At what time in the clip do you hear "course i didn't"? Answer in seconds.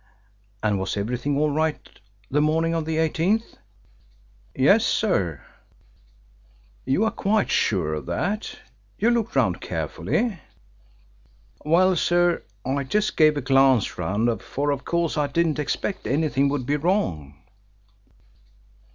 14.85-15.59